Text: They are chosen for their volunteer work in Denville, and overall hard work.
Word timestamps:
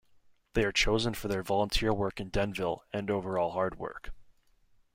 They 0.53 0.63
are 0.63 0.71
chosen 0.71 1.13
for 1.13 1.27
their 1.27 1.43
volunteer 1.43 1.93
work 1.93 2.19
in 2.19 2.29
Denville, 2.29 2.83
and 2.91 3.11
overall 3.11 3.51
hard 3.51 3.77
work. 3.77 4.11